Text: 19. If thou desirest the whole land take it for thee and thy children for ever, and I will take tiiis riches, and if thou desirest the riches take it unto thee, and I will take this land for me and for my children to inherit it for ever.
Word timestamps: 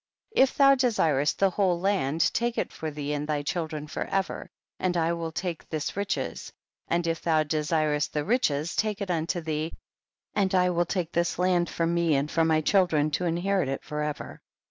19. 0.35 0.43
If 0.43 0.55
thou 0.55 0.73
desirest 0.73 1.37
the 1.37 1.51
whole 1.51 1.79
land 1.79 2.33
take 2.33 2.57
it 2.57 2.73
for 2.73 2.89
thee 2.89 3.13
and 3.13 3.27
thy 3.27 3.43
children 3.43 3.85
for 3.85 4.05
ever, 4.05 4.49
and 4.79 4.97
I 4.97 5.13
will 5.13 5.31
take 5.31 5.69
tiiis 5.69 5.95
riches, 5.95 6.51
and 6.87 7.05
if 7.05 7.21
thou 7.21 7.43
desirest 7.43 8.11
the 8.11 8.25
riches 8.25 8.75
take 8.75 8.99
it 8.99 9.11
unto 9.11 9.41
thee, 9.41 9.73
and 10.33 10.55
I 10.55 10.71
will 10.71 10.85
take 10.87 11.11
this 11.11 11.37
land 11.37 11.69
for 11.69 11.85
me 11.85 12.15
and 12.15 12.31
for 12.31 12.43
my 12.43 12.61
children 12.61 13.11
to 13.11 13.25
inherit 13.25 13.69
it 13.69 13.83
for 13.83 14.01
ever. 14.01 14.41